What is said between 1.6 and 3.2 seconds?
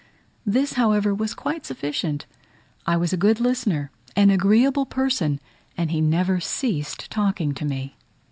sufficient: I was a